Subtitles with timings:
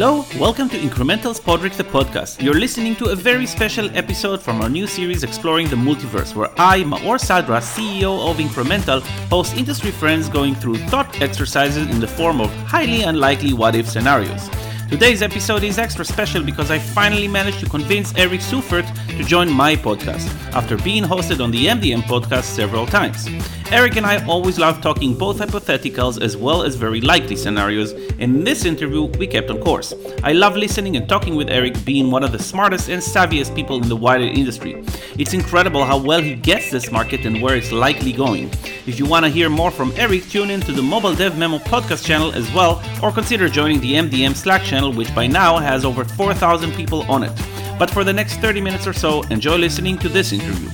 [0.00, 2.40] Hello, welcome to Incremental's Podrick the podcast.
[2.40, 6.52] You're listening to a very special episode from our new series exploring the multiverse, where
[6.56, 12.06] I, Maor Sadra, CEO of Incremental, host industry friends going through thought exercises in the
[12.06, 14.48] form of highly unlikely what if scenarios.
[14.88, 18.86] Today's episode is extra special because I finally managed to convince Eric Seufert
[19.18, 23.28] to join my podcast after being hosted on the MDM podcast several times.
[23.70, 28.36] Eric and I always love talking both hypotheticals as well as very likely scenarios, and
[28.36, 29.92] in this interview we kept on course.
[30.24, 33.82] I love listening and talking with Eric, being one of the smartest and savviest people
[33.82, 34.82] in the wider industry.
[35.18, 38.50] It's incredible how well he gets this market and where it's likely going.
[38.86, 41.58] If you want to hear more from Eric, tune in to the Mobile Dev Memo
[41.58, 45.84] podcast channel as well, or consider joining the MDM Slack channel, which by now has
[45.84, 47.32] over 4,000 people on it.
[47.78, 50.68] But for the next 30 minutes or so, enjoy listening to this interview.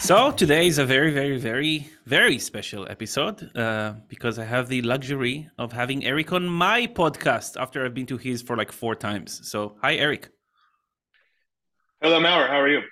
[0.00, 4.80] So today is a very, very, very, very special episode uh, because I have the
[4.82, 8.94] luxury of having Eric on my podcast after I've been to his for like four
[8.94, 9.40] times.
[9.50, 10.30] So hi, Eric.
[12.00, 12.48] Hello, Maor.
[12.48, 12.82] How are you?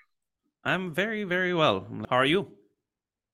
[0.64, 1.86] I'm very, very well.
[2.10, 2.48] How are you?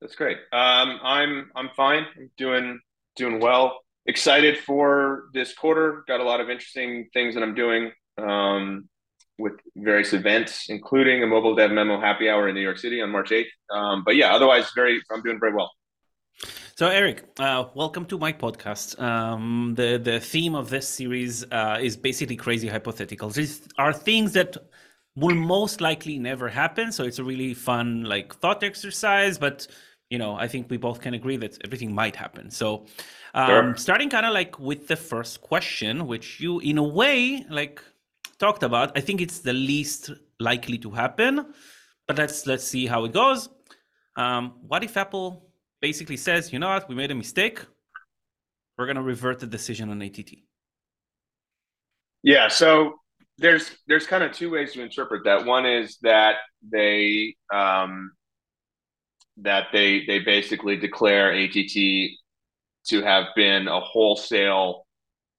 [0.00, 0.38] That's great.
[0.52, 2.06] Um, I'm I'm fine.
[2.16, 2.80] I'm doing
[3.16, 3.80] doing well.
[4.06, 6.04] Excited for this quarter.
[6.08, 7.92] Got a lot of interesting things that I'm doing.
[8.16, 8.88] Um,
[9.38, 13.10] with various events, including a mobile dev memo happy hour in New York City on
[13.10, 13.46] March 8th.
[13.70, 15.70] Um, but yeah, otherwise, very I'm doing very well.
[16.76, 19.00] So, Eric, uh, welcome to my podcast.
[19.00, 23.34] Um, the the theme of this series uh, is basically crazy hypotheticals.
[23.34, 24.56] These are things that
[25.16, 26.92] will most likely never happen.
[26.92, 29.38] So it's a really fun like thought exercise.
[29.38, 29.66] But
[30.10, 32.50] you know, I think we both can agree that everything might happen.
[32.50, 32.86] So,
[33.32, 33.76] um, sure.
[33.76, 37.80] starting kind of like with the first question, which you in a way like
[38.38, 38.96] talked about.
[38.98, 41.54] I think it's the least likely to happen,
[42.08, 43.48] but let's let's see how it goes.
[44.16, 47.60] Um, what if Apple basically says, you know what, we made a mistake.
[48.76, 50.32] We're going to revert the decision on ATT.
[52.22, 52.48] Yeah.
[52.48, 52.94] So
[53.38, 55.44] there's there's kind of two ways to interpret that.
[55.44, 58.12] One is that they um,
[59.42, 62.10] that they they basically declare ATT
[62.88, 64.86] to have been a wholesale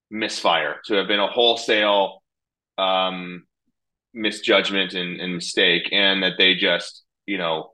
[0.10, 2.22] misfire, to have been a wholesale
[2.78, 3.44] um,
[4.14, 7.72] misjudgment and, and mistake, and that they just you know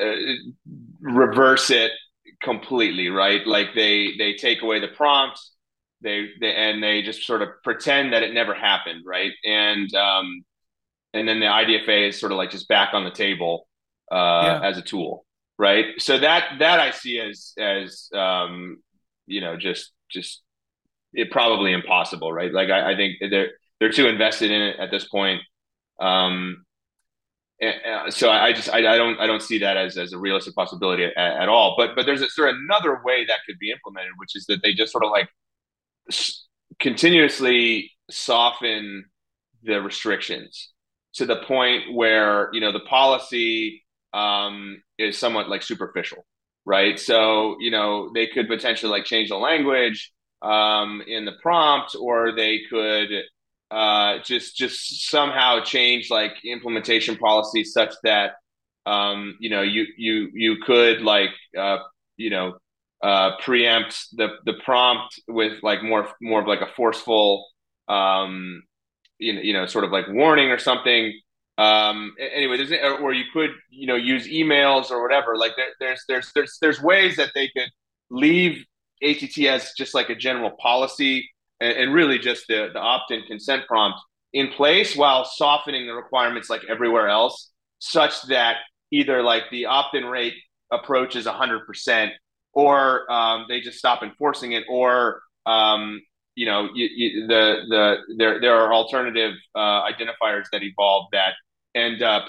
[0.00, 0.14] uh,
[1.00, 1.92] reverse it
[2.42, 3.46] completely, right?
[3.46, 5.40] Like they they take away the prompt,
[6.02, 9.32] they, they and they just sort of pretend that it never happened, right?
[9.44, 10.44] And um,
[11.12, 13.66] and then the IDFA is sort of like just back on the table
[14.10, 14.68] uh, yeah.
[14.68, 15.24] as a tool,
[15.58, 15.86] right?
[15.98, 18.78] So that that I see as as um,
[19.26, 20.42] you know just just
[21.12, 22.52] it probably impossible, right?
[22.52, 25.40] Like I, I think there they're too invested in it at this point.
[26.00, 26.64] Um,
[27.60, 30.54] and, so I just I, I, don't I don't see that as, as a realistic
[30.54, 31.74] possibility at, at all.
[31.76, 34.62] But but there's a, sort of another way that could be implemented, which is that
[34.62, 35.28] they just sort of like
[36.78, 39.04] continuously soften
[39.62, 40.70] the restrictions
[41.14, 43.82] to the point where you know the policy
[44.12, 46.24] um, is somewhat like superficial,
[46.64, 46.98] right?
[46.98, 50.12] So you know they could potentially like change the language
[50.42, 53.08] um, in the prompt, or they could
[53.70, 58.32] uh, just just somehow change like implementation policies such that
[58.86, 61.78] um, you know you you you could like uh,
[62.16, 62.54] you know
[63.02, 67.46] uh, preempt the the prompt with like more more of like a forceful
[67.88, 68.62] um,
[69.18, 71.12] you know you know sort of like warning or something.
[71.60, 75.36] Um, anyway, there's or you could you know use emails or whatever.
[75.36, 77.68] Like there, there's there's there's there's ways that they could
[78.10, 78.64] leave
[79.02, 81.28] ATT as just like a general policy
[81.60, 83.98] and, and really just the, the opt-in consent prompt
[84.32, 88.56] in place while softening the requirements like everywhere else such that
[88.90, 90.34] either like the opt-in rate
[90.72, 92.10] approaches 100%
[92.54, 96.00] or um, they just stop enforcing it or um,
[96.36, 101.34] you know you, you, the the there there are alternative uh, identifiers that evolve that
[101.74, 102.26] end up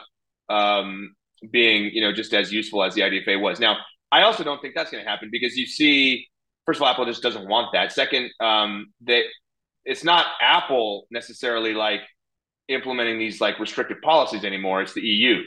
[0.49, 1.15] um,
[1.51, 3.59] being you know just as useful as the IDFA was.
[3.59, 3.77] Now
[4.11, 6.27] I also don't think that's going to happen because you see
[6.65, 7.91] first of all, Apple just doesn't want that.
[7.91, 9.23] Second, um, that
[9.85, 12.01] it's not Apple necessarily like
[12.67, 14.81] implementing these like restrictive policies anymore.
[14.81, 15.41] It's the EU,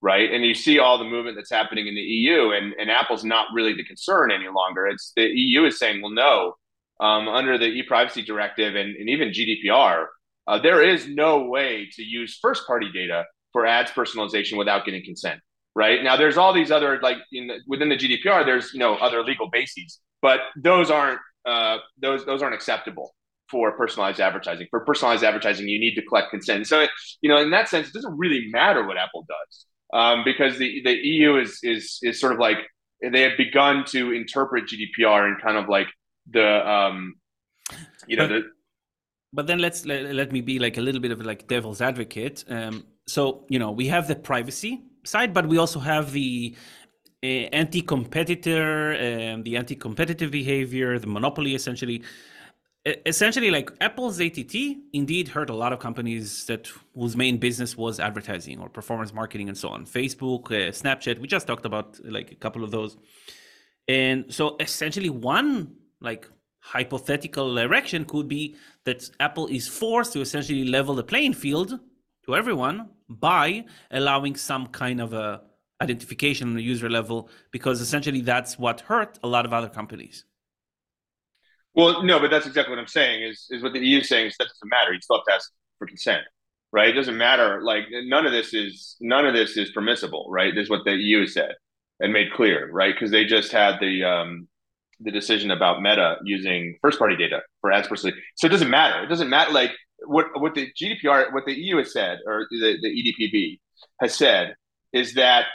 [0.00, 0.30] right?
[0.30, 3.48] And you see all the movement that's happening in the EU, and, and Apple's not
[3.54, 4.86] really the concern any longer.
[4.86, 6.54] It's the EU is saying, well, no,
[7.00, 10.06] um, under the e-privacy directive and, and even GDPR,
[10.46, 15.40] uh, there is no way to use first-party data for ads personalization without getting consent.
[15.76, 18.44] Right now, there's all these other like in the, within the GDPR.
[18.44, 23.14] There's you know other legal bases but those aren't uh, those those aren't acceptable
[23.50, 24.66] for personalized advertising.
[24.70, 26.66] For personalized advertising, you need to collect consent.
[26.66, 26.86] So,
[27.20, 30.80] you know, in that sense, it doesn't really matter what Apple does um, because the
[30.82, 32.56] the EU is is is sort of like
[33.02, 35.88] they have begun to interpret GDPR in kind of like
[36.30, 37.16] the um,
[38.06, 38.42] you know but, the.
[39.34, 42.44] But then let's let, let me be like a little bit of like devil's advocate.
[42.48, 46.54] Um, so you know we have the privacy side, but we also have the
[47.22, 52.02] uh, anti-competitor, um, the anti-competitive behavior, the monopoly essentially.
[53.06, 54.54] Essentially like apple's att
[54.92, 59.48] indeed hurt a lot of companies that whose main business was advertising or performance marketing
[59.48, 59.86] and so on.
[59.86, 62.98] Facebook uh, snapchat we just talked about like a couple of those.
[63.88, 66.28] And so essentially one like
[66.60, 68.54] hypothetical direction could be
[68.84, 71.78] that apple is forced to essentially level the playing field
[72.24, 75.42] to everyone by allowing some kind of a
[75.82, 80.24] identification on the user level because essentially that's what hurt a lot of other companies
[81.74, 83.22] well, no, but that's exactly what I'm saying.
[83.24, 84.92] Is is what the EU is saying is that doesn't matter.
[84.92, 86.22] You still have to ask for consent,
[86.72, 86.88] right?
[86.88, 87.62] It doesn't matter.
[87.62, 90.54] Like none of this is none of this is permissible, right?
[90.54, 91.54] This is what the EU said
[92.00, 92.94] and made clear, right?
[92.94, 94.48] Because they just had the um,
[95.04, 98.16] the decision about Meta using first party data for ads personally.
[98.36, 99.04] So it doesn't matter.
[99.04, 99.52] It doesn't matter.
[99.52, 99.70] Like
[100.06, 103.60] what what the GDPR, what the EU has said, or the, the EDPB
[104.00, 104.54] has said,
[104.92, 105.46] is that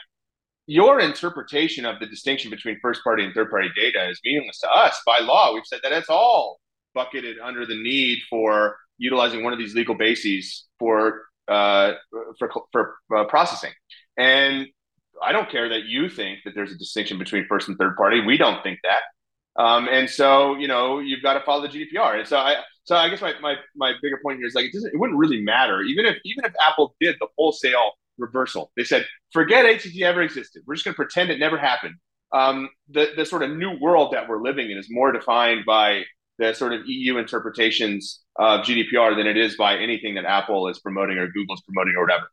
[0.68, 4.70] your interpretation of the distinction between first party and third party data is meaningless to
[4.70, 5.02] us.
[5.06, 6.60] By law, we've said that it's all
[6.94, 11.94] bucketed under the need for utilizing one of these legal bases for uh,
[12.38, 13.72] for, for uh, processing.
[14.18, 14.68] And
[15.24, 18.22] I don't care that you think that there's a distinction between first and third party.
[18.22, 19.02] We don't think that.
[19.60, 22.18] Um, and so, you know, you've got to follow the GDPR.
[22.20, 24.74] And so I, so I guess my, my, my bigger point here is like, it
[24.74, 25.82] doesn't, it wouldn't really matter.
[25.82, 28.72] Even if, even if Apple did the wholesale reversal.
[28.78, 30.64] They said, forget ATT ever existed.
[30.66, 31.96] We're just going to pretend it never happened.
[32.32, 36.04] Um, the, the sort of new world that we're living in is more defined by
[36.38, 40.80] the sort of EU interpretations of GDPR than it is by anything that Apple is
[40.80, 42.30] promoting or Google's promoting or whatever.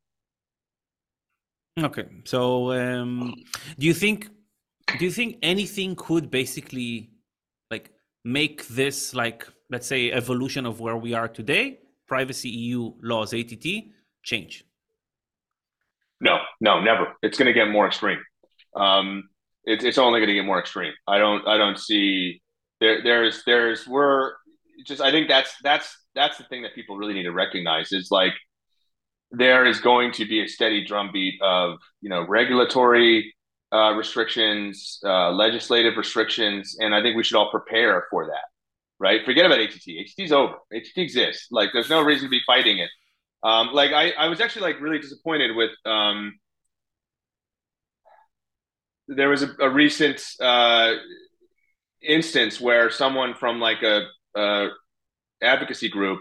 [1.78, 3.34] Okay, so um,
[3.78, 4.30] do you think
[4.98, 7.10] do you think anything could basically
[8.26, 11.78] make this like let's say evolution of where we are today,
[12.08, 13.66] privacy EU laws ATT
[14.22, 14.64] change?
[16.20, 17.14] No, no, never.
[17.22, 18.18] It's going to get more extreme.
[18.74, 19.28] Um,
[19.64, 20.92] it, it's only going to get more extreme.
[21.06, 22.42] I don't, I don't see
[22.80, 23.02] there.
[23.02, 24.32] There's, there's, we're
[24.86, 25.00] just.
[25.00, 28.32] I think that's that's that's the thing that people really need to recognize is like
[29.30, 33.34] there is going to be a steady drumbeat of you know regulatory
[33.72, 38.44] uh, restrictions, uh, legislative restrictions, and I think we should all prepare for that.
[38.98, 39.24] Right?
[39.24, 39.88] Forget about ATT.
[39.88, 40.54] ATT's over.
[40.72, 41.48] ATT exists.
[41.50, 42.88] Like, there's no reason to be fighting it.
[43.42, 46.34] Um, like I, I was actually like really disappointed with um,
[49.08, 50.94] there was a, a recent uh,
[52.02, 54.68] instance where someone from like a, a
[55.42, 56.20] advocacy group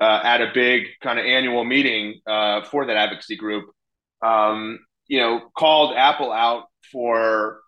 [0.00, 3.66] uh, at a big kind of annual meeting uh, for that advocacy group,
[4.22, 7.60] um, you know, called Apple out for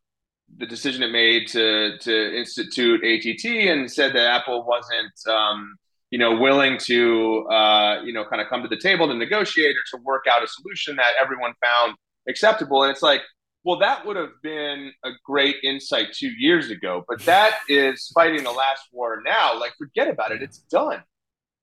[0.56, 5.76] the decision it made to to institute ATT and said that Apple wasn't um,
[6.10, 9.76] you know, willing to, uh, you know, kind of come to the table to negotiate
[9.76, 11.94] or to work out a solution that everyone found
[12.28, 12.82] acceptable.
[12.82, 13.22] And it's like,
[13.62, 18.42] well, that would have been a great insight two years ago, but that is fighting
[18.42, 19.58] the last war now.
[19.58, 21.02] Like, forget about it; it's done.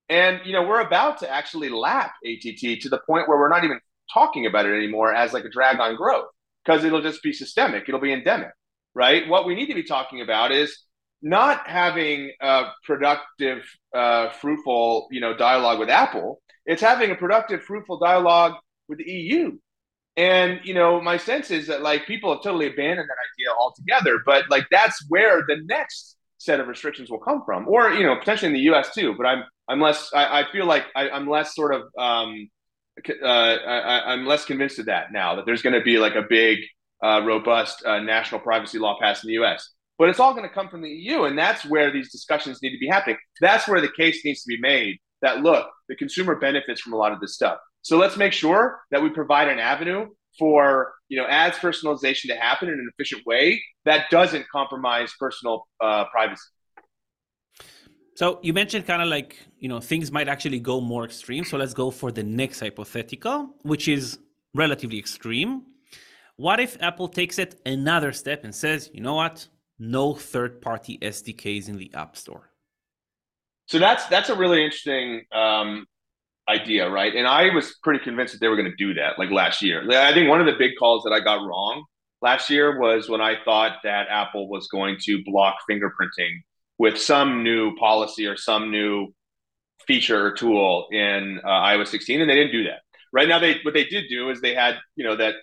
[0.08, 3.64] And you know, we're about to actually lap ATT to the point where we're not
[3.64, 3.80] even
[4.14, 6.28] talking about it anymore as like a drag on growth
[6.66, 8.52] because it'll just be systemic, it'll be endemic,
[8.94, 9.28] right?
[9.28, 10.84] What we need to be talking about is
[11.22, 13.64] not having a productive,
[13.96, 16.42] uh, fruitful, you know, dialogue with Apple.
[16.66, 18.54] It's having a productive, fruitful dialogue
[18.88, 19.58] with the EU.
[20.18, 24.22] And you know, my sense is that like people have totally abandoned that idea altogether.
[24.26, 28.16] But like that's where the next set of restrictions will come from, or you know,
[28.18, 28.94] potentially in the U.S.
[28.96, 29.14] too.
[29.16, 30.12] But I'm I'm less.
[30.14, 31.84] I, I feel like I, am less sort of.
[31.98, 32.50] Um,
[33.24, 35.36] uh, I, am less convinced of that now.
[35.36, 36.60] That there's going to be like a big,
[37.04, 40.54] uh, robust uh, national privacy law passed in the U.S but it's all going to
[40.54, 41.24] come from the EU.
[41.24, 43.18] And that's where these discussions need to be happening.
[43.42, 46.98] That's where the case needs to be made that look, the consumer benefits from a
[46.98, 47.58] lot of this stuff.
[47.82, 52.36] So let's make sure that we provide an avenue for you know ads personalization to
[52.36, 56.44] happen in an efficient way that doesn't compromise personal uh, privacy.
[58.18, 61.44] So you mentioned kind of like you know things might actually go more extreme.
[61.44, 64.18] So let's go for the next hypothetical, which is
[64.56, 65.62] relatively extreme.
[66.36, 69.48] What if Apple takes it another step and says, you know what,
[69.78, 72.50] no third party SDKs in the App Store.
[73.68, 75.86] So that's that's a really interesting um,
[76.50, 77.14] idea, right?
[77.14, 79.88] And I was pretty convinced that they were going to do that like last year.
[79.92, 81.86] I think one of the big calls that I got wrong
[82.24, 86.42] last year was when I thought that Apple was going to block fingerprinting
[86.78, 89.14] with some new policy or some new
[89.88, 92.82] feature or tool in uh, iOS 16, and they didn't do that.
[93.14, 95.36] Right now, they what they did do is they had you know that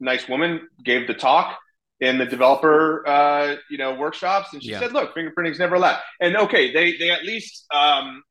[0.00, 1.58] nice woman gave the talk
[2.00, 4.78] in the developer uh, you know workshops, and she yeah.
[4.80, 8.22] said, "Look, fingerprinting's never allowed." And okay, they they at least um,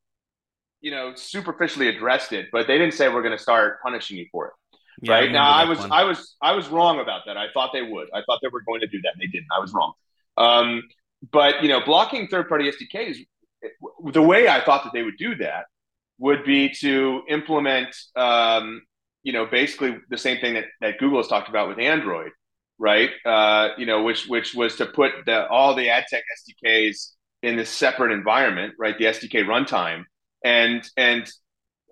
[0.82, 4.26] you know superficially addressed it, but they didn't say we're going to start punishing you
[4.32, 4.54] for it.
[5.02, 5.92] Yeah, right I now, I was one.
[5.92, 7.36] I was I was wrong about that.
[7.36, 8.08] I thought they would.
[8.14, 9.14] I thought they were going to do that.
[9.14, 9.48] And they didn't.
[9.56, 9.94] I was wrong.
[10.38, 10.84] Um,
[11.32, 13.18] but you know, blocking third-party SDKs,
[14.12, 15.66] the way I thought that they would do that
[16.20, 18.82] would be to implement, um,
[19.24, 22.32] you know, basically the same thing that, that Google has talked about with Android,
[22.78, 23.10] right?
[23.26, 26.24] Uh, you know, which which was to put the all the ad tech
[26.66, 27.10] SDKs
[27.42, 28.98] in this separate environment, right?
[28.98, 30.04] The SDK runtime,
[30.44, 31.30] and and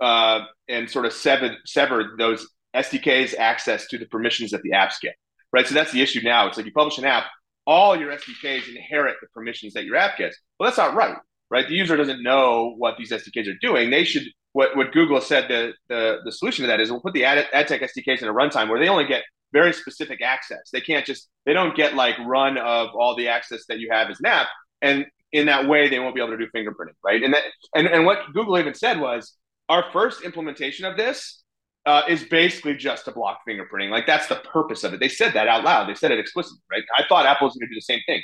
[0.02, 5.00] uh, and sort of sever sever those SDKs access to the permissions that the apps
[5.02, 5.16] get,
[5.54, 5.68] right?
[5.68, 6.48] So that's the issue now.
[6.48, 7.26] It's like you publish an app,
[7.68, 10.38] all your SDKs inherit the permissions that your app gets.
[10.60, 11.16] Well, that's not right,
[11.50, 11.68] right?
[11.68, 13.90] The user doesn't know what these SDKs are doing.
[13.90, 17.14] They should what what Google said the the, the solution to that is we'll put
[17.14, 20.70] the ad, ad tech SDKs in a runtime where they only get very specific access.
[20.72, 24.10] They can't just they don't get like run of all the access that you have
[24.10, 24.48] as an app,
[24.82, 27.22] and in that way they won't be able to do fingerprinting, right?
[27.22, 27.44] And that
[27.76, 29.38] and and what Google even said was
[29.70, 31.41] our first implementation of this
[31.86, 33.90] uh, is basically just to block fingerprinting.
[33.90, 35.00] Like that's the purpose of it.
[35.00, 35.90] They said that out loud.
[35.90, 36.84] They said it explicitly, right?
[36.98, 38.22] I thought Apple was going to do the same thing.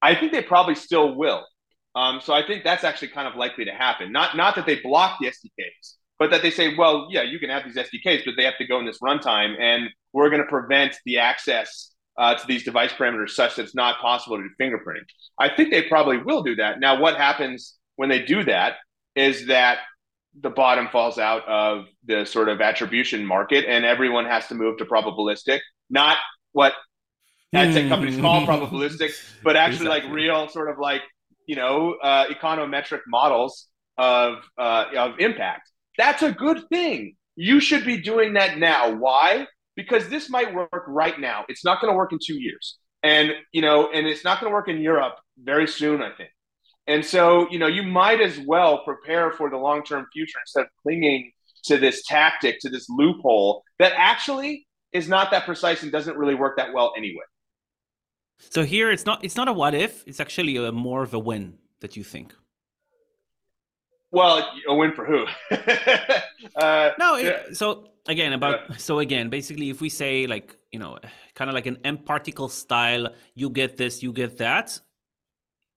[0.00, 1.44] I think they probably still will.
[1.94, 4.12] Um, so I think that's actually kind of likely to happen.
[4.12, 7.50] Not not that they block the SDKs, but that they say, well, yeah, you can
[7.50, 10.48] have these SDKs, but they have to go in this runtime, and we're going to
[10.48, 14.50] prevent the access uh, to these device parameters such that it's not possible to do
[14.60, 15.04] fingerprinting.
[15.38, 16.80] I think they probably will do that.
[16.80, 18.76] Now, what happens when they do that
[19.14, 19.78] is that
[20.40, 24.78] the bottom falls out of the sort of attribution market and everyone has to move
[24.78, 25.60] to probabilistic,
[25.90, 26.16] not
[26.52, 26.72] what
[27.54, 29.12] ad tech companies call probabilistic,
[29.42, 30.08] but actually exactly.
[30.08, 31.02] like real sort of like,
[31.46, 35.68] you know, uh, econometric models of, uh, of impact.
[35.98, 37.16] That's a good thing.
[37.36, 38.94] You should be doing that now.
[38.94, 39.46] Why?
[39.76, 41.44] Because this might work right now.
[41.48, 42.78] It's not going to work in two years.
[43.02, 46.30] And, you know, and it's not going to work in Europe very soon, I think.
[46.86, 50.62] And so, you know, you might as well prepare for the long term future instead
[50.62, 51.30] of clinging
[51.64, 56.34] to this tactic, to this loophole that actually is not that precise and doesn't really
[56.34, 57.22] work that well anyway.
[58.50, 61.18] So here, it's not it's not a what if; it's actually a more of a
[61.18, 62.34] win that you think.
[64.10, 65.24] Well, a win for who?
[66.56, 70.98] uh, no, it, so again about so again, basically, if we say like you know,
[71.36, 74.80] kind of like an M particle style, you get this, you get that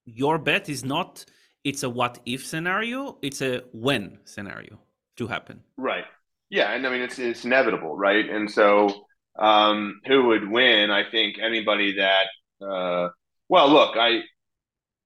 [0.06, 1.26] your bet is not
[1.64, 4.80] it's a what if scenario, it's a when scenario
[5.18, 5.62] to happen.
[5.78, 6.06] Right.
[6.50, 8.30] Yeah, and I mean it's it's inevitable, right?
[8.30, 9.06] And so
[9.38, 10.92] um, who would win?
[10.92, 12.28] I think anybody that
[12.66, 13.10] uh,
[13.50, 14.22] well, look, I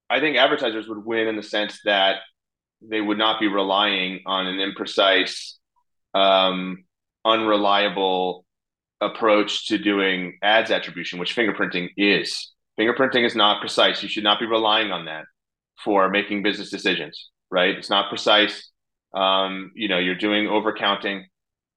[0.10, 2.18] I think advertisers would win in the sense that
[2.82, 5.53] they would not be relying on an imprecise,
[6.13, 6.84] um,
[7.25, 8.46] unreliable
[9.01, 12.51] approach to doing ads attribution, which fingerprinting is.
[12.79, 14.01] Fingerprinting is not precise.
[14.01, 15.25] You should not be relying on that
[15.83, 17.75] for making business decisions, right?
[17.75, 18.71] It's not precise.
[19.13, 21.24] Um, you know, you're doing overcounting.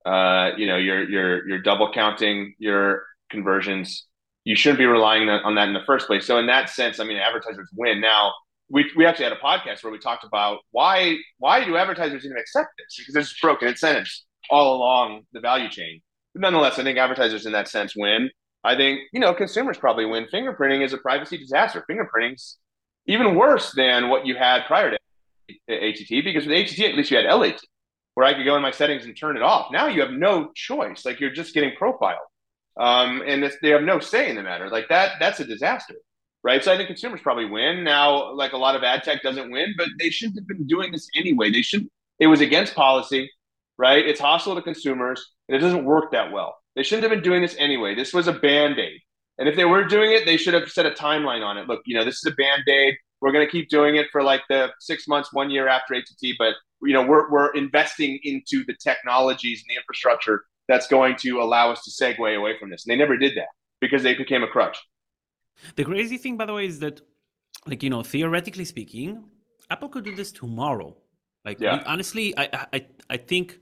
[0.06, 4.06] Uh, you know, you're you're you're double counting your conversions.
[4.44, 6.26] You shouldn't be relying on that in the first place.
[6.26, 8.00] So in that sense, I mean, advertisers win.
[8.00, 8.32] Now,
[8.68, 12.36] we, we actually had a podcast where we talked about why why do advertisers even
[12.36, 12.96] accept this?
[12.98, 16.00] Because there's broken incentives all along the value chain.
[16.34, 18.30] But nonetheless, I think advertisers in that sense win.
[18.64, 20.26] I think, you know, consumers probably win.
[20.32, 21.84] Fingerprinting is a privacy disaster.
[21.88, 22.58] Fingerprinting's
[23.06, 24.98] even worse than what you had prior to
[25.68, 27.60] ATT because with ATT, at least you had LAT,
[28.14, 29.72] where I could go in my settings and turn it off.
[29.72, 31.04] Now you have no choice.
[31.04, 32.18] Like you're just getting profiled.
[32.78, 34.70] Um, and they have no say in the matter.
[34.70, 35.94] Like that, that's a disaster.
[36.44, 36.62] Right.
[36.62, 37.84] So I think consumers probably win.
[37.84, 40.90] Now, like a lot of ad tech doesn't win, but they shouldn't have been doing
[40.90, 41.50] this anyway.
[41.50, 43.30] They shouldn't, it was against policy,
[43.78, 44.04] right?
[44.04, 46.56] It's hostile to consumers, and it doesn't work that well.
[46.76, 47.94] They shouldn't have been doing this anyway.
[47.94, 49.00] This was a band aid.
[49.38, 51.68] And if they were doing it, they should have set a timeline on it.
[51.68, 52.94] Look, you know, this is a band aid.
[53.20, 56.34] We're going to keep doing it for like the six months, one year after ATT,
[56.38, 61.40] but you know, we're we're investing into the technologies and the infrastructure that's going to
[61.40, 62.84] allow us to segue away from this.
[62.84, 63.48] And they never did that
[63.80, 64.78] because they became a crutch.
[65.76, 67.00] The crazy thing, by the way, is that,
[67.66, 69.24] like you know, theoretically speaking,
[69.70, 70.96] Apple could do this tomorrow.
[71.44, 71.82] Like yeah.
[71.86, 73.58] honestly, I I I think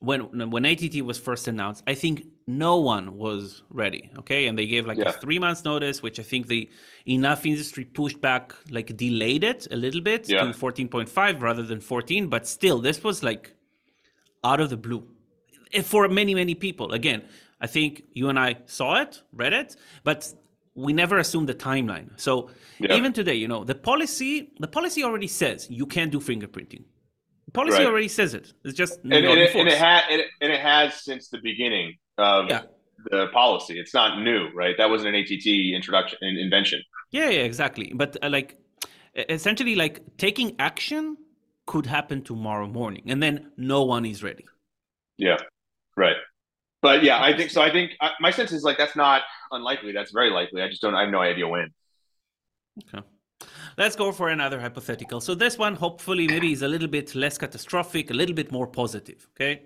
[0.00, 4.10] when when ATT was first announced, I think no one was ready.
[4.18, 5.10] Okay, and they gave like yeah.
[5.10, 6.68] a three months notice, which I think the
[7.06, 10.44] enough industry pushed back, like delayed it a little bit yeah.
[10.44, 12.28] to fourteen point five rather than fourteen.
[12.28, 13.54] But still, this was like
[14.42, 15.06] out of the blue
[15.74, 16.92] eh, for many many people.
[16.92, 17.22] Again,
[17.60, 20.32] I think you and I saw it, read it, but
[20.74, 22.08] we never assumed the timeline.
[22.18, 22.94] So yeah.
[22.94, 26.84] even today, you know, the policy the policy already says you can't do fingerprinting.
[27.52, 27.86] Policy right.
[27.86, 28.52] already says it.
[28.64, 31.38] It's just and, and, it, and it, ha- and, it, and it has since the
[31.42, 32.62] beginning of yeah.
[33.10, 33.78] the policy.
[33.78, 34.74] It's not new, right?
[34.76, 36.82] That wasn't an ATT introduction invention.
[37.10, 37.92] Yeah, yeah, exactly.
[37.94, 38.56] But uh, like
[39.14, 41.16] essentially like taking action
[41.66, 44.46] could happen tomorrow morning and then no one is ready.
[45.18, 45.38] Yeah.
[45.96, 46.16] Right.
[46.82, 47.60] But yeah, I think so.
[47.60, 49.92] I think uh, my sense is like that's not unlikely.
[49.92, 50.62] That's very likely.
[50.62, 50.94] I just don't.
[50.94, 51.68] I have no idea when.
[52.94, 53.06] Okay.
[53.78, 55.20] Let's go for another hypothetical.
[55.20, 58.66] So this one, hopefully, maybe is a little bit less catastrophic, a little bit more
[58.66, 59.28] positive.
[59.34, 59.62] Okay.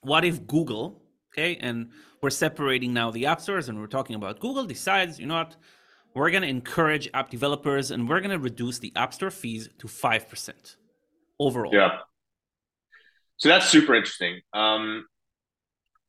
[0.00, 4.40] What if Google, okay, and we're separating now the app stores and we're talking about
[4.40, 5.56] Google decides, you know what,
[6.14, 9.68] we're going to encourage app developers and we're going to reduce the app store fees
[9.78, 10.76] to 5%
[11.38, 11.74] overall.
[11.74, 11.98] Yeah.
[13.36, 14.40] So that's super interesting.
[14.52, 15.06] Um,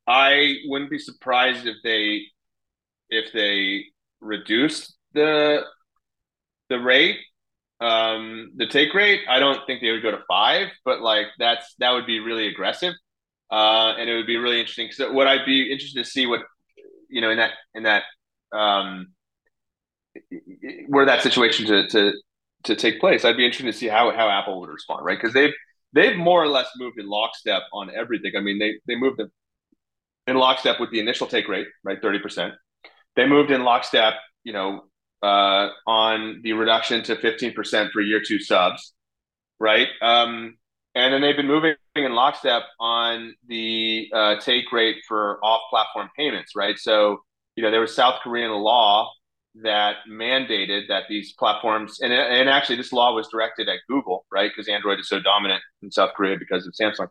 [0.07, 2.21] I wouldn't be surprised if they
[3.09, 3.85] if they
[4.21, 5.63] reduce the
[6.77, 7.17] the rate,
[7.79, 9.21] um, the take rate.
[9.29, 12.47] I don't think they would go to five, but like that's that would be really
[12.47, 12.93] aggressive,
[13.51, 14.87] uh, and it would be really interesting.
[14.87, 16.41] Because what I'd be interested to see what
[17.09, 18.03] you know in that in that
[18.51, 19.07] um,
[20.87, 22.13] were that situation to to
[22.63, 23.25] to take place.
[23.25, 25.17] I'd be interested to see how how Apple would respond, right?
[25.17, 25.53] Because they've
[25.93, 28.33] they've more or less moved in lockstep on everything.
[28.37, 29.21] I mean, they they moved
[30.27, 32.53] in lockstep with the initial take rate, right, thirty percent.
[33.15, 34.83] They moved in lockstep, you know,
[35.25, 38.93] uh, on the reduction to fifteen percent for year two subs,
[39.59, 39.89] right?
[40.01, 40.57] Um,
[40.93, 46.51] and then they've been moving in lockstep on the uh, take rate for off-platform payments,
[46.55, 46.77] right?
[46.87, 47.19] So,
[47.55, 49.11] you know, there was South Korean law
[49.63, 54.51] that mandated that these platforms and, and actually this law was directed at Google, right?
[54.51, 57.09] Because Android is so dominant in South Korea because of Samsung.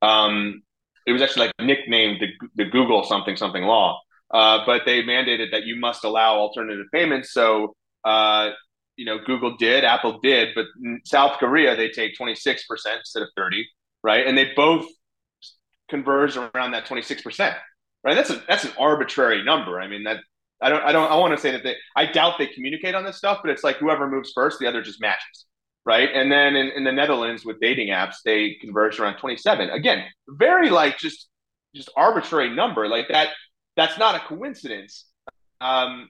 [0.00, 0.62] Um,
[1.06, 4.00] it was actually like nicknamed the, the Google something something law.
[4.32, 7.32] Uh, but they mandated that you must allow alternative payments.
[7.32, 8.50] So uh,
[8.96, 10.66] you know, Google did, Apple did, but
[11.04, 12.58] South Korea they take 26%
[12.98, 13.66] instead of 30,
[14.02, 14.26] right?
[14.26, 14.86] And they both
[15.88, 17.54] converge around that 26%.
[18.04, 18.14] Right?
[18.14, 19.80] That's a that's an arbitrary number.
[19.80, 20.18] I mean, that
[20.60, 23.02] I don't I don't I want to say that they I doubt they communicate on
[23.02, 25.46] this stuff, but it's like whoever moves first, the other just matches.
[25.86, 26.10] Right.
[26.12, 29.70] And then in, in the Netherlands with dating apps, they converge around 27.
[29.70, 31.28] Again, very like just
[31.74, 32.88] just arbitrary number.
[32.88, 33.28] Like that
[33.76, 35.06] that's not a coincidence.
[35.60, 36.08] Um,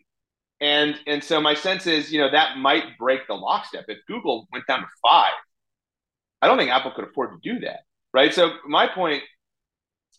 [0.60, 3.84] and and so my sense is, you know, that might break the lockstep.
[3.88, 5.34] If Google went down to five,
[6.40, 7.80] I don't think Apple could afford to do that.
[8.12, 8.32] Right.
[8.32, 9.22] So my point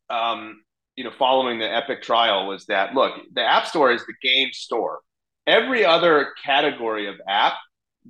[0.10, 0.62] um,
[0.96, 4.50] you know, following the Epic trial was that look, the App Store is the game
[4.54, 5.00] store.
[5.48, 7.54] Every other category of app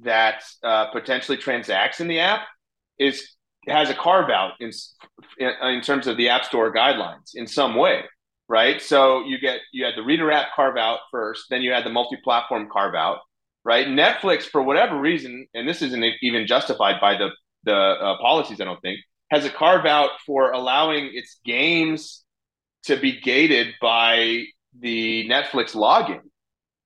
[0.03, 2.41] that uh, potentially transacts in the app
[2.99, 3.27] is
[3.67, 4.71] has a carve out in,
[5.39, 8.03] in, in terms of the App Store guidelines in some way,
[8.47, 8.81] right?
[8.81, 11.89] So you get you had the Reader app carve out first, then you had the
[11.89, 13.19] multi-platform carve out,
[13.63, 13.88] right?
[13.88, 17.29] Netflix, for whatever reason, and this isn't even justified by the
[17.63, 18.99] the uh, policies, I don't think,
[19.31, 22.23] has a carve out for allowing its games
[22.84, 24.43] to be gated by
[24.79, 26.21] the Netflix login,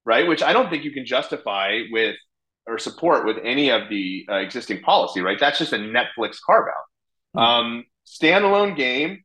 [0.05, 0.27] right?
[0.27, 2.15] Which I don't think you can justify with
[2.65, 5.39] or support with any of the uh, existing policy, right?
[5.39, 6.85] That's just a Netflix carve out.
[7.35, 7.39] Mm-hmm.
[7.39, 9.23] Um, standalone game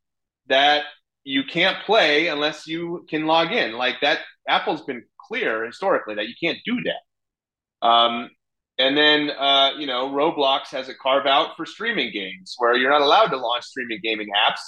[0.49, 0.85] that
[1.25, 3.73] you can't play unless you can log in.
[3.73, 7.87] Like that, Apple's been clear historically that you can't do that.
[7.87, 8.31] Um,
[8.79, 12.91] and then, uh, you know, Roblox has a carve out for streaming games where you're
[12.91, 14.61] not allowed to launch streaming gaming apps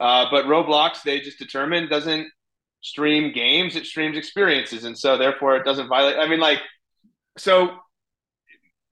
[0.00, 2.28] uh, but Roblox, they just determined doesn't
[2.80, 6.16] stream games; it streams experiences, and so therefore it doesn't violate.
[6.18, 6.60] I mean, like,
[7.36, 7.76] so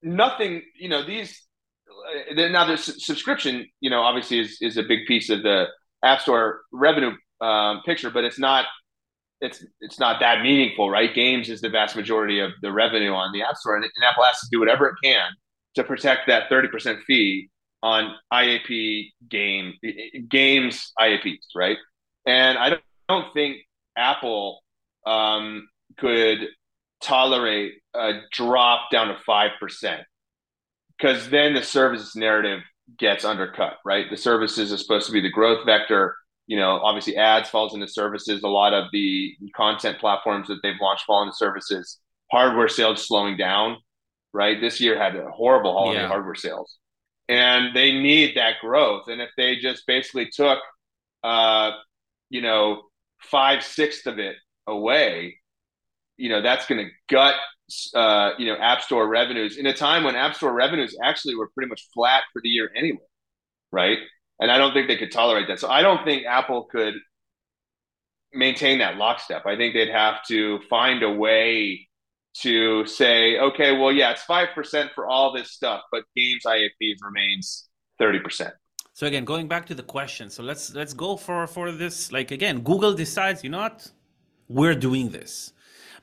[0.03, 0.63] nothing.
[0.75, 1.41] You know, these
[1.89, 5.67] uh, now the subscription, you know, obviously is is a big piece of the
[6.07, 8.67] App Store revenue um, picture, but it's not
[9.41, 11.15] it's it's not that meaningful, right?
[11.15, 14.25] Games is the vast majority of the revenue on the App Store, and, and Apple
[14.25, 15.29] has to do whatever it can
[15.75, 17.49] to protect that thirty percent fee
[17.83, 19.75] on IAP game
[20.29, 21.77] games IAPs, right?
[22.27, 23.59] And I don't, don't think
[23.97, 24.61] Apple
[25.07, 26.49] um, could
[27.03, 30.03] tolerate a drop down to five percent
[30.97, 32.61] because then the services narrative
[32.99, 34.07] gets undercut, right?
[34.11, 36.17] The services are supposed to be the growth vector.
[36.47, 38.43] You know, obviously ads falls into services.
[38.43, 41.99] A lot of the content platforms that they've launched fall into services.
[42.31, 43.79] Hardware sales slowing down,
[44.33, 44.61] right?
[44.61, 46.09] This year had a horrible holiday yeah.
[46.09, 46.79] hardware sales
[47.29, 49.09] and they need that growth.
[49.09, 50.59] And if they just basically took,
[51.25, 51.73] uh,
[52.31, 52.83] you know,
[53.19, 55.39] five sixths of it away,
[56.17, 57.35] you know, that's going to gut,
[57.95, 61.49] uh, you know, App Store revenues in a time when App Store revenues actually were
[61.49, 62.99] pretty much flat for the year anyway,
[63.73, 63.99] right?
[64.41, 65.59] And I don't think they could tolerate that.
[65.59, 66.95] So I don't think Apple could
[68.33, 69.47] maintain that lockstep.
[69.47, 71.89] I think they'd have to find a way
[72.43, 76.99] to say, okay, well, yeah, it's five percent for all this stuff, but games IAPs
[77.03, 78.55] remains thirty percent.
[78.93, 82.13] So again, going back to the question, so let's let's go for for this.
[82.13, 83.91] Like again, Google decides, you know what,
[84.49, 85.53] we're doing this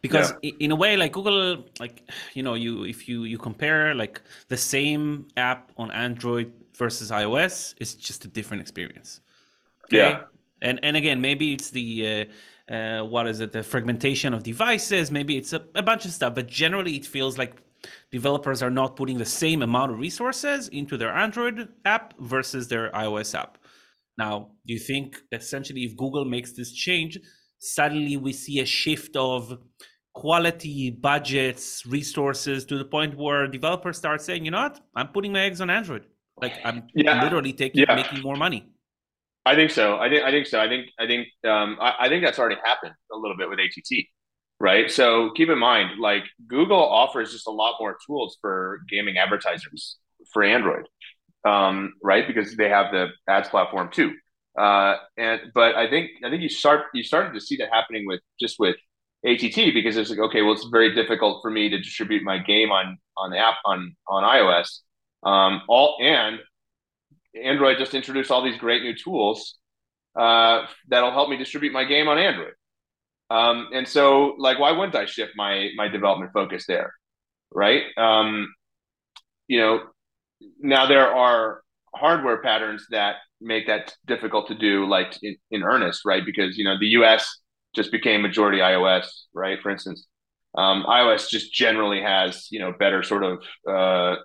[0.03, 0.51] because yeah.
[0.59, 4.57] in a way like google like you know you if you you compare like the
[4.57, 9.21] same app on android versus ios it's just a different experience
[9.85, 9.97] okay?
[9.97, 10.19] yeah
[10.61, 12.27] and and again maybe it's the
[12.69, 16.11] uh, uh, what is it the fragmentation of devices maybe it's a, a bunch of
[16.11, 17.61] stuff but generally it feels like
[18.11, 22.91] developers are not putting the same amount of resources into their android app versus their
[22.91, 23.57] ios app
[24.17, 27.19] now do you think essentially if google makes this change
[27.59, 29.57] suddenly we see a shift of
[30.13, 34.79] quality budgets resources to the point where developers start saying you know what?
[34.95, 36.05] I'm putting my eggs on android.
[36.41, 37.23] Like i'm yeah.
[37.23, 37.95] literally taking yeah.
[37.95, 38.69] making more money.
[39.45, 39.97] I think so.
[39.97, 40.59] I think i think so.
[40.59, 43.59] I think i think um, I, I think that's already happened a little bit with
[43.59, 44.05] att
[44.59, 44.89] right?
[44.89, 49.97] So keep in mind like google offers just a lot more tools for gaming advertisers
[50.31, 50.85] for android
[51.45, 52.25] um, right?
[52.25, 54.13] Because they have the ads platform too.
[54.57, 58.05] Uh, and but i think i think you start you started to see that happening
[58.05, 58.75] with just with
[59.25, 62.71] ATT because it's like okay, well, it's very difficult for me to distribute my game
[62.71, 64.79] on on the app on on iOS.
[65.27, 66.39] Um, all and
[67.41, 69.57] Android just introduced all these great new tools
[70.19, 72.53] uh, that'll help me distribute my game on Android.
[73.29, 76.93] Um, and so, like, why wouldn't I shift my my development focus there,
[77.51, 77.83] right?
[77.97, 78.53] Um,
[79.47, 79.81] you know,
[80.59, 81.61] now there are
[81.95, 86.25] hardware patterns that make that difficult to do, like in, in earnest, right?
[86.25, 87.39] Because you know the U.S
[87.75, 89.59] just became majority iOS, right?
[89.61, 90.05] For instance,
[90.55, 94.15] um, iOS just generally has you know better sort of uh,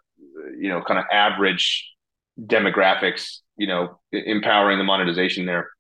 [0.59, 1.89] you know kind of average
[2.41, 5.71] demographics, you know, empowering the monetization there.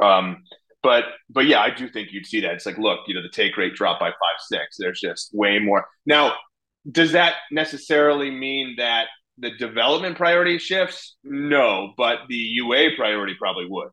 [0.00, 0.42] Um,
[0.82, 2.52] but but yeah, I do think you'd see that.
[2.54, 4.76] It's like, look, you know, the take rate dropped by five six.
[4.78, 6.34] There's just way more now.
[6.88, 11.16] Does that necessarily mean that the development priority shifts?
[11.24, 13.88] No, but the UA priority probably would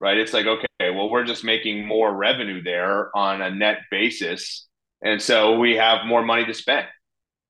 [0.00, 0.16] right?
[0.16, 4.66] It's like, okay, well, we're just making more revenue there on a net basis.
[5.02, 6.86] And so we have more money to spend,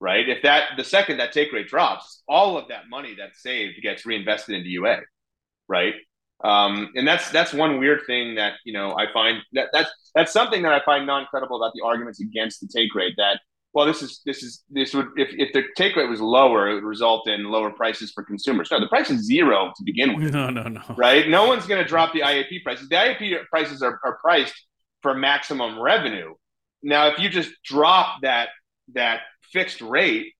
[0.01, 0.29] right?
[0.29, 4.07] If that, the second that take rate drops, all of that money that's saved gets
[4.07, 5.01] reinvested into UA,
[5.69, 5.95] right?
[6.45, 10.33] Um, and that's that's one weird thing that you know I find that that's that's
[10.33, 13.15] something that I find non credible about the arguments against the take rate.
[13.17, 13.41] That
[13.77, 16.75] well, this is this is this would if, if the take rate was lower, it
[16.77, 18.71] would result in lower prices for consumers.
[18.71, 20.33] No, the price is zero to begin with.
[20.33, 20.81] No, no, no.
[20.97, 21.29] Right?
[21.29, 22.89] No one's going to drop the IAP prices.
[22.89, 24.55] The IAP prices are, are priced
[25.03, 26.33] for maximum revenue.
[26.83, 28.49] Now, if you just drop that
[28.95, 29.21] that
[29.53, 30.33] fixed rate,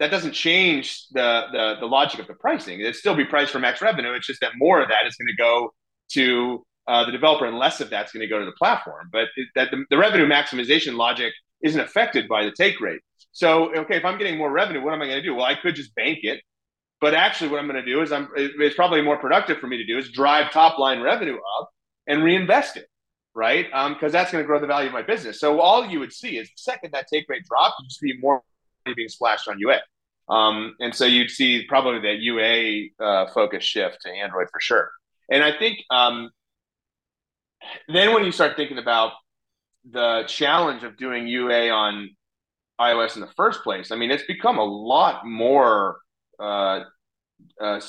[0.00, 2.80] that doesn't change the the, the logic of the pricing.
[2.80, 4.14] It'd still be priced for max revenue.
[4.14, 5.72] It's just that more of that is going to go
[6.14, 9.10] to uh, the developer, and less of that's going to go to the platform.
[9.12, 13.00] But it, that the, the revenue maximization logic isn't affected by the take rate.
[13.32, 15.34] So, okay, if I'm getting more revenue, what am I going to do?
[15.34, 16.40] Well, I could just bank it.
[17.00, 19.78] But actually, what I'm going to do is I'm it's probably more productive for me
[19.78, 21.70] to do is drive top line revenue up
[22.06, 22.88] and reinvest it,
[23.34, 23.66] right?
[23.66, 25.40] Because um, that's going to grow the value of my business.
[25.40, 28.42] So all you would see is the second that take rate drops, you see more
[28.84, 29.80] money being splashed on UA.
[30.28, 34.90] Um, and so you'd see probably that UA uh, focus shift to Android for sure.
[35.30, 36.30] And I think um,
[37.88, 39.12] then when you start thinking about
[39.88, 42.10] the challenge of doing UA on
[42.80, 43.90] iOS in the first place.
[43.90, 45.98] I mean, it's become a lot more
[46.38, 46.80] uh,
[47.60, 47.80] uh,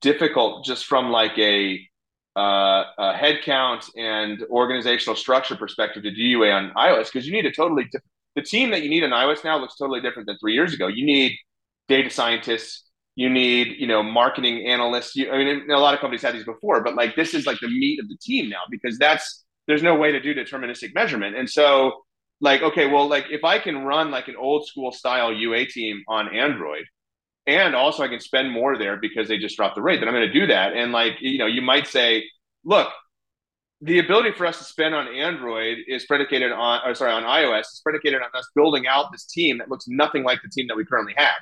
[0.00, 1.80] difficult just from like a,
[2.36, 7.46] uh, a headcount and organizational structure perspective to do UA on iOS because you need
[7.46, 7.88] a totally.
[8.36, 10.86] The team that you need on iOS now looks totally different than three years ago.
[10.86, 11.36] You need
[11.88, 12.84] data scientists.
[13.16, 15.16] You need, you know, marketing analysts.
[15.16, 17.58] You, I mean, a lot of companies had these before, but like this is like
[17.60, 21.36] the meat of the team now because that's there's no way to do deterministic measurement.
[21.36, 22.02] And so,
[22.40, 26.02] like, okay, well, like if I can run like an old school style UA team
[26.08, 26.84] on Android,
[27.46, 30.14] and also I can spend more there because they just dropped the rate, then I'm
[30.14, 30.72] going to do that.
[30.72, 32.24] And like, you know, you might say,
[32.64, 32.88] look,
[33.80, 37.60] the ability for us to spend on Android is predicated on, or sorry, on iOS
[37.60, 40.76] is predicated on us building out this team that looks nothing like the team that
[40.76, 41.36] we currently have.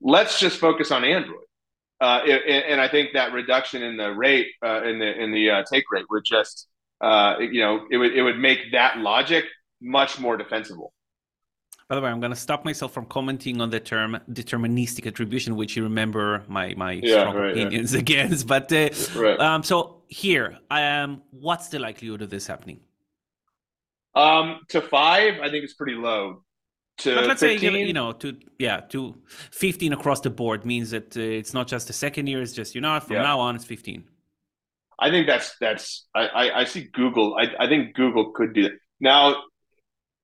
[0.00, 1.44] Let's just focus on Android.
[2.00, 5.62] Uh, and, I think that reduction in the rate, uh, in the in the uh,
[5.72, 6.68] take rate, would just
[7.00, 9.44] uh, you know, it would it would make that logic
[9.80, 10.92] much more defensible.
[11.88, 15.54] By the way, I'm going to stop myself from commenting on the term deterministic attribution,
[15.54, 18.00] which you remember my my yeah, strong right, opinions yeah.
[18.04, 18.46] against.
[18.46, 19.38] But uh, right.
[19.38, 22.80] um, so here, um, what's the likelihood of this happening?
[24.16, 26.42] Um, to five, I think it's pretty low.
[26.98, 27.72] To but let's 15?
[27.72, 29.14] say you know to yeah to
[29.52, 32.74] 15 across the board means that uh, it's not just the second year; it's just
[32.74, 33.22] you know from yeah.
[33.22, 34.02] now on it's 15.
[34.98, 37.36] I think that's that's I, I, I see Google.
[37.36, 38.72] I, I think Google could do that.
[39.00, 39.42] Now,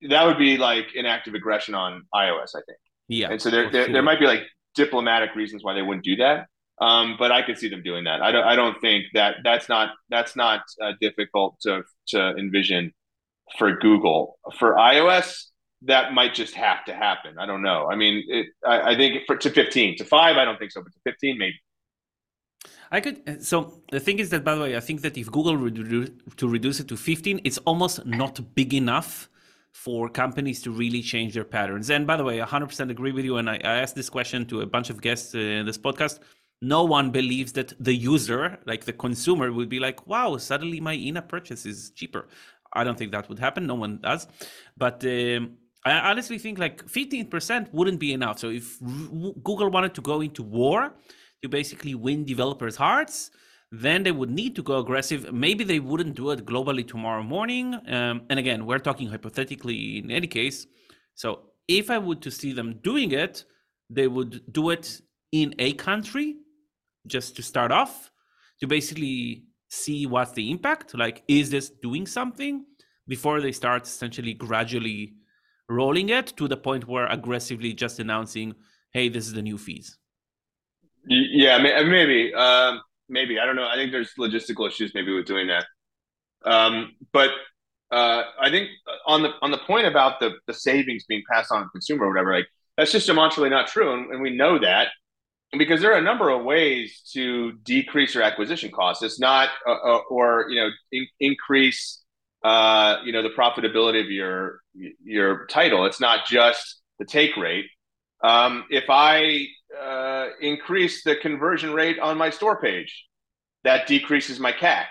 [0.09, 2.51] that would be like an active aggression on iOS.
[2.55, 2.79] I think.
[3.09, 3.31] Yeah.
[3.31, 3.93] And so there there, sure.
[3.93, 4.43] there might be like
[4.75, 6.47] diplomatic reasons why they wouldn't do that.
[6.81, 8.23] Um, but I could see them doing that.
[8.23, 8.45] I don't.
[8.45, 12.93] I don't think that that's not that's not uh, difficult to to envision.
[13.59, 14.39] for Google.
[14.59, 15.45] For iOS,
[15.83, 17.39] that might just have to happen.
[17.39, 17.89] I don't know.
[17.91, 20.81] I mean, it, I, I, think for to 15 to five, I don't think so,
[20.83, 21.61] but to 15, maybe.
[22.91, 23.45] I could.
[23.45, 26.81] So the thing is that, by the way, I think that if Google to reduce
[26.81, 29.29] it to 15, it's almost not big enough
[29.73, 31.91] for companies to really change their patterns.
[31.91, 33.39] And by the way, 100% agree with you.
[33.39, 36.21] And I, I asked this question to a bunch of guests in this podcast.
[36.61, 40.93] No one believes that the user, like the consumer, would be like, wow, suddenly my
[40.93, 42.29] in app purchase is cheaper.
[42.75, 43.67] I don't think that would happen.
[43.67, 44.29] No one does.
[44.77, 48.39] But um, I honestly think like 15% wouldn't be enough.
[48.39, 50.93] So if Google wanted to go into war
[51.43, 53.31] to basically win developers' hearts,
[53.71, 55.33] then they would need to go aggressive.
[55.33, 57.75] Maybe they wouldn't do it globally tomorrow morning.
[57.75, 60.67] Um, and again, we're talking hypothetically in any case.
[61.15, 63.45] So if I would to see them doing it,
[63.91, 65.01] they would do it
[65.33, 66.37] in a country
[67.07, 68.11] just to start off
[68.61, 70.95] to basically see what's the impact.
[70.95, 72.65] Like, is this doing something
[73.09, 75.15] before they start essentially gradually
[75.69, 78.55] rolling it to the point where aggressively just announcing,
[78.93, 79.99] hey, this is the new fees?
[81.07, 82.33] Yeah, maybe.
[82.35, 83.39] Um, maybe.
[83.39, 83.69] I don't know.
[83.69, 85.67] I think there's logistical issues maybe with doing that.
[86.45, 87.31] Um, but
[87.91, 88.71] uh, I think
[89.07, 92.09] on the on the point about the the savings being passed on to consumer or
[92.09, 94.89] whatever, like that's just demonstrably not true, and, and we know that
[95.59, 99.03] because there are a number of ways to decrease your acquisition costs.
[99.03, 102.03] It's not uh, uh, or you know in, increase
[102.43, 104.61] uh, you know the profitability of your
[105.05, 105.85] your title.
[105.85, 107.67] It's not just the take rate.
[108.23, 109.47] Um, if I
[109.81, 113.07] uh, increase the conversion rate on my store page,
[113.65, 114.87] that decreases my CAC,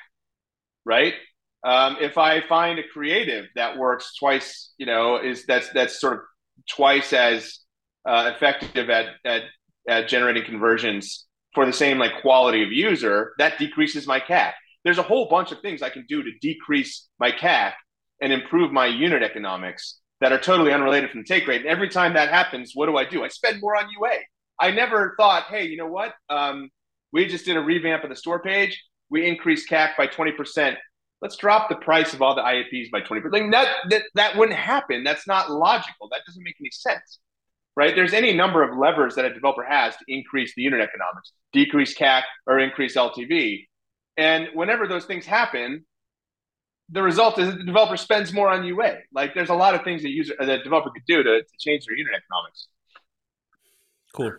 [0.85, 1.13] right?
[1.63, 6.13] Um, if I find a creative that works twice, you know, is that's that's sort
[6.13, 6.19] of
[6.69, 7.59] twice as
[8.05, 9.43] uh, effective at, at
[9.87, 14.97] at generating conversions for the same like quality of user, that decreases my CAC there's
[14.97, 17.73] a whole bunch of things I can do to decrease my CAC
[18.21, 21.61] and improve my unit economics that are totally unrelated from the take rate.
[21.61, 23.23] And every time that happens, what do I do?
[23.23, 24.17] I spend more on UA.
[24.59, 26.13] I never thought, hey, you know what?
[26.29, 26.69] Um,
[27.11, 28.81] we just did a revamp of the store page.
[29.09, 30.77] We increased CAC by 20%.
[31.21, 33.31] Let's drop the price of all the IAPs by 20%.
[33.31, 35.03] Like that, that, that wouldn't happen.
[35.03, 36.07] That's not logical.
[36.11, 37.19] That doesn't make any sense,
[37.75, 37.95] right?
[37.95, 41.97] There's any number of levers that a developer has to increase the unit economics, decrease
[41.97, 43.67] CAC or increase LTV.
[44.17, 45.85] And whenever those things happen,
[46.91, 48.99] the result is that the developer spends more on UA.
[49.13, 51.85] Like there's a lot of things that user that developer could do to, to change
[51.85, 52.67] their unit economics.
[54.13, 54.33] Cool.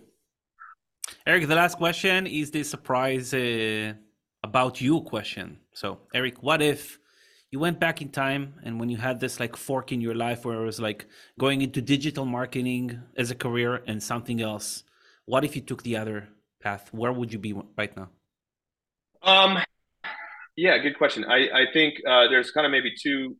[1.27, 3.95] Eric, the last question is the surprise uh,
[4.43, 5.59] about you question.
[5.73, 6.99] So, Eric, what if
[7.51, 10.45] you went back in time and when you had this like fork in your life
[10.45, 11.07] where it was like
[11.39, 14.85] going into digital marketing as a career and something else?
[15.25, 16.29] What if you took the other
[16.61, 16.89] path?
[16.93, 18.11] Where would you be right now?
[19.23, 19.59] Um,
[20.57, 21.25] yeah, good question.
[21.25, 23.37] I I think uh, there's kind of maybe two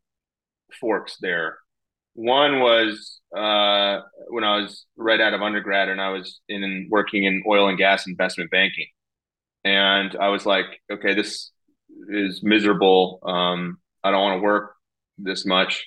[0.81, 1.59] forks there.
[2.15, 7.25] One was uh, when I was right out of undergrad and I was in working
[7.25, 8.87] in oil and gas investment banking,
[9.65, 11.51] and I was like, okay, this
[12.09, 13.21] is miserable.
[13.23, 14.75] Um, I don't want to work
[15.19, 15.87] this much,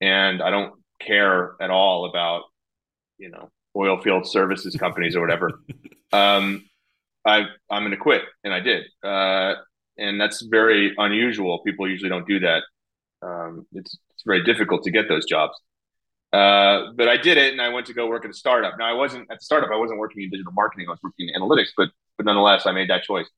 [0.00, 2.42] and I don't care at all about
[3.18, 5.60] you know oil field services companies or whatever.
[6.12, 6.64] um,
[7.24, 8.84] I I'm going to quit, and I did.
[9.02, 9.54] Uh,
[9.98, 11.60] and that's very unusual.
[11.60, 12.62] People usually don't do that.
[13.22, 15.54] Um, it's it's very difficult to get those jobs.
[16.32, 18.74] Uh, but I did it, and I went to go work at a startup.
[18.78, 19.70] Now I wasn't at the startup.
[19.72, 20.86] I wasn't working in digital marketing.
[20.88, 21.68] I was working in analytics.
[21.76, 23.28] But but nonetheless, I made that choice.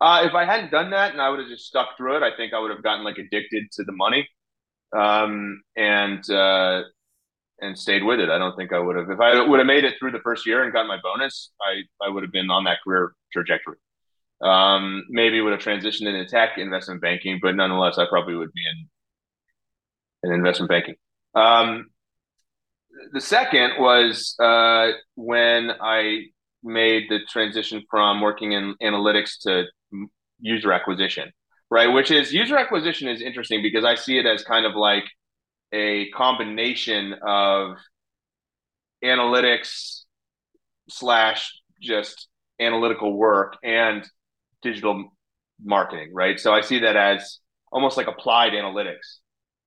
[0.00, 2.34] Uh, if I hadn't done that and I would have just stuck through it, I
[2.36, 4.28] think I would have gotten like addicted to the money,
[4.96, 6.82] um, and uh,
[7.60, 8.28] and stayed with it.
[8.28, 9.10] I don't think I would have.
[9.10, 11.82] If I would have made it through the first year and got my bonus, I
[12.04, 13.76] I would have been on that career trajectory.
[14.42, 18.62] Um, maybe would have transitioned into tech investment banking, but nonetheless, I probably would be
[18.70, 18.88] in
[20.24, 20.96] in investment banking.
[21.34, 21.86] Um,
[23.12, 26.24] the second was uh, when I
[26.62, 29.64] made the transition from working in analytics to
[30.40, 31.30] user acquisition,
[31.70, 31.86] right?
[31.86, 35.04] Which is user acquisition is interesting because I see it as kind of like
[35.72, 37.76] a combination of
[39.04, 40.02] analytics
[40.88, 42.28] slash just
[42.60, 44.08] analytical work and
[44.62, 45.10] digital
[45.62, 46.38] marketing, right?
[46.38, 47.38] So I see that as
[47.72, 49.18] almost like applied analytics.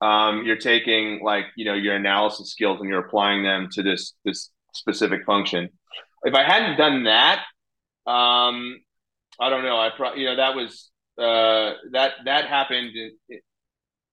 [0.01, 4.13] Um, you're taking like you know your analysis skills and you're applying them to this
[4.23, 5.69] this specific function.
[6.23, 7.39] If I hadn't done that,
[8.09, 8.79] um,
[9.39, 9.77] I don't know.
[9.77, 13.39] I pro- you know that was uh, that that happened in,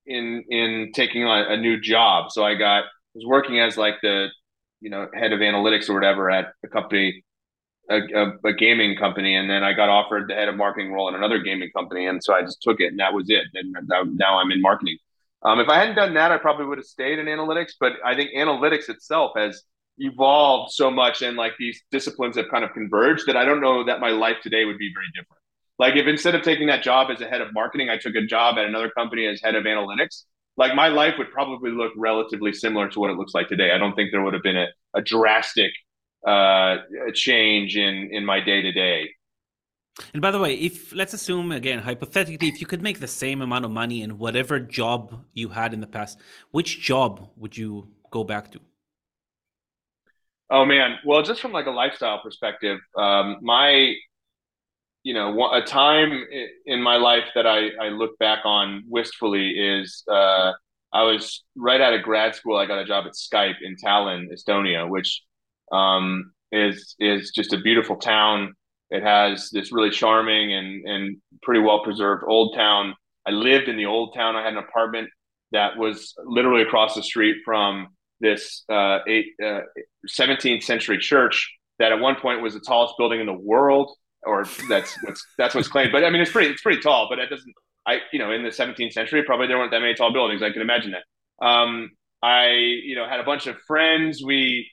[0.06, 2.32] in in taking on a new job.
[2.32, 2.84] So I got
[3.14, 4.28] was working as like the
[4.80, 7.24] you know head of analytics or whatever at a company
[7.90, 11.08] a, a, a, gaming company, and then I got offered the head of marketing role
[11.08, 13.44] in another gaming company, and so I just took it, and that was it.
[13.54, 13.76] And
[14.16, 14.98] now I'm in marketing.
[15.42, 17.72] Um, if I hadn't done that, I probably would have stayed in analytics.
[17.78, 19.62] But I think analytics itself has
[19.98, 23.84] evolved so much, and like these disciplines have kind of converged that I don't know
[23.84, 25.40] that my life today would be very different.
[25.78, 28.24] Like if instead of taking that job as a head of marketing, I took a
[28.24, 30.22] job at another company as head of analytics,
[30.56, 33.72] like my life would probably look relatively similar to what it looks like today.
[33.72, 35.72] I don't think there would have been a, a drastic
[36.26, 36.76] uh,
[37.14, 39.10] change in in my day to day.
[40.12, 43.40] And by the way, if let's assume again hypothetically, if you could make the same
[43.40, 46.18] amount of money in whatever job you had in the past,
[46.50, 48.60] which job would you go back to?
[50.50, 53.94] Oh man, well, just from like a lifestyle perspective, um, my
[55.02, 56.24] you know a time
[56.66, 60.52] in my life that I, I look back on wistfully is uh,
[60.92, 62.56] I was right out of grad school.
[62.56, 65.22] I got a job at Skype in Tallinn, Estonia, which
[65.72, 68.54] um, is is just a beautiful town.
[68.90, 72.94] It has this really charming and and pretty well preserved old town.
[73.26, 74.36] I lived in the old town.
[74.36, 75.08] I had an apartment
[75.52, 77.88] that was literally across the street from
[78.20, 79.60] this uh, eight, uh,
[80.08, 84.44] 17th century church that at one point was the tallest building in the world, or
[84.68, 85.92] that's what's that's what's claimed.
[85.92, 87.08] But I mean, it's pretty it's pretty tall.
[87.08, 87.52] But it doesn't.
[87.86, 90.42] I you know in the 17th century probably there weren't that many tall buildings.
[90.42, 91.46] I can imagine that.
[91.46, 91.90] Um,
[92.22, 94.22] I you know had a bunch of friends.
[94.24, 94.70] We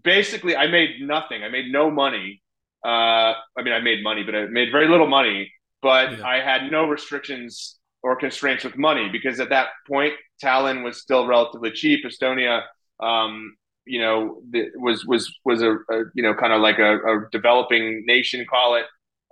[0.00, 1.42] basically I made nothing.
[1.42, 2.42] I made no money.
[2.84, 5.52] Uh, I mean, I made money, but I made very little money.
[5.82, 6.26] But yeah.
[6.26, 11.26] I had no restrictions or constraints with money because at that point, Tallinn was still
[11.26, 12.04] relatively cheap.
[12.04, 12.62] Estonia,
[13.00, 14.42] um, you know,
[14.76, 18.76] was was was a, a you know kind of like a, a, developing nation, call
[18.76, 18.84] it.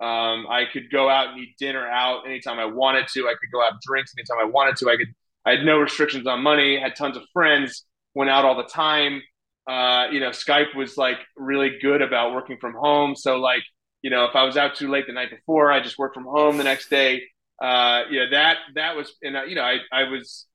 [0.05, 3.29] Um, I could go out and eat dinner out anytime I wanted to.
[3.29, 4.90] I could go have drinks anytime I wanted to.
[4.90, 5.14] I could.
[5.44, 6.79] I had no restrictions on money.
[6.79, 7.85] Had tons of friends.
[8.14, 9.23] Went out all the time
[9.68, 13.14] uh, you know, Skype was like really good about working from home.
[13.16, 13.62] So like,
[14.03, 16.25] you know, if I was out too late the night before, I just worked from
[16.25, 17.23] home the next day.
[17.62, 20.46] Uh, you know, that, that was, and uh, you know, I, I was,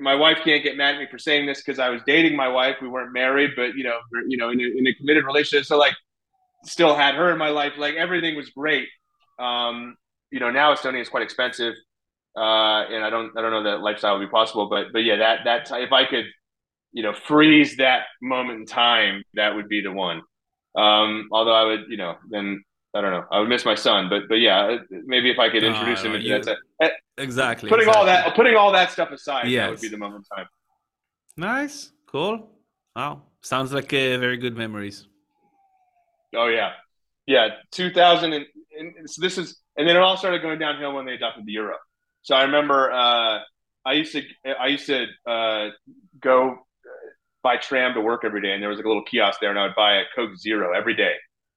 [0.00, 2.48] my wife can't get mad at me for saying this because I was dating my
[2.48, 2.76] wife.
[2.80, 5.66] We weren't married, but you know, you know, in a, in a committed relationship.
[5.66, 5.94] So like,
[6.64, 7.72] still had her in my life.
[7.78, 8.88] Like everything was great.
[9.38, 9.96] Um,
[10.30, 11.74] you know, now Estonia is quite expensive,
[12.36, 14.68] uh, and I don't, I don't know that lifestyle would be possible.
[14.68, 16.26] But, but yeah, that, that if I could
[16.92, 20.22] you know, freeze that moment in time, that would be the one.
[20.76, 22.62] Um, although I would, you know, then
[22.94, 25.64] I don't know, I would miss my son, but but yeah, maybe if I could
[25.64, 28.00] introduce uh, him, you, that's a, exactly putting exactly.
[28.00, 29.64] all that putting all that stuff aside, yes.
[29.64, 30.46] that would be the moment in time.
[31.36, 32.48] Nice, cool.
[32.96, 35.06] Wow, sounds like uh, very good memories.
[36.34, 36.72] Oh yeah,
[37.26, 37.48] yeah.
[37.72, 38.46] 2000 and,
[38.78, 41.52] and so this is, and then it all started going downhill when they adopted the
[41.52, 41.76] euro.
[42.22, 43.40] So I remember uh,
[43.84, 44.22] I used to
[44.58, 45.68] I used to uh,
[46.20, 46.66] go
[47.42, 49.58] by tram to work every day, and there was like a little kiosk there, and
[49.58, 51.14] I would buy a Coke Zero every day.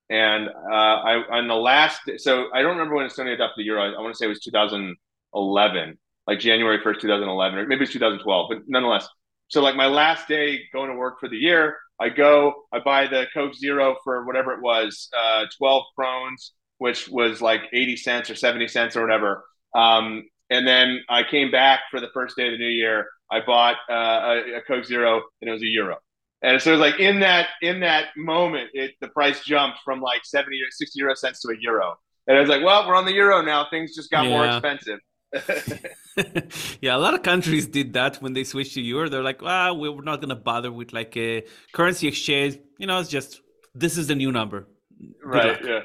[0.09, 3.83] And uh, I on the last, so I don't remember when Estonia adopted the euro.
[3.83, 7.93] I, I want to say it was 2011, like January 1st, 2011, or maybe it's
[7.93, 9.07] 2012, but nonetheless.
[9.47, 13.07] So like my last day going to work for the year, I go, I buy
[13.07, 18.29] the Coke Zero for whatever it was, uh, 12 krones, which was like 80 cents
[18.29, 19.43] or 70 cents or whatever.
[19.75, 23.39] Um, and then I came back for the first day of the new year I
[23.39, 25.97] bought uh, a, a, Coke Zero and it was a euro.
[26.41, 30.01] And so it was like in that in that moment, it the price jumped from
[30.01, 31.95] like 70 or 60 euro cents to a euro.
[32.27, 33.67] And I was like, well, we're on the euro now.
[33.69, 34.29] Things just got yeah.
[34.29, 34.99] more expensive.
[36.81, 39.07] yeah, a lot of countries did that when they switched to euro.
[39.07, 42.57] They're like, well, we're not going to bother with like a currency exchange.
[42.77, 43.41] You know, it's just
[43.73, 44.67] this is the new number.
[44.99, 45.59] Good right.
[45.63, 45.79] Yeah.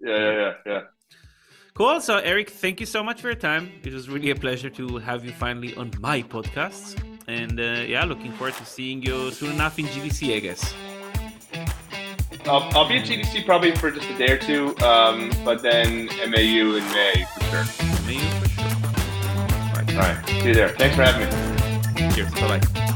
[0.00, 0.18] Yeah.
[0.18, 0.32] Yeah.
[0.32, 0.52] Yeah.
[0.66, 0.80] Yeah.
[1.74, 2.00] Cool.
[2.00, 3.72] So, Eric, thank you so much for your time.
[3.82, 7.02] It was really a pleasure to have you finally on my podcast.
[7.28, 10.74] And uh, yeah, looking forward to seeing you soon enough in GDC, I guess.
[12.46, 16.06] I'll, I'll be at GDC probably for just a day or two, um, but then
[16.28, 17.64] MAU in May for sure.
[18.06, 18.64] MAU for sure.
[18.64, 19.94] All right.
[19.94, 20.26] All right.
[20.26, 20.70] See you there.
[20.70, 22.14] Thanks for having me.
[22.14, 22.32] Cheers.
[22.32, 22.86] Bye bye.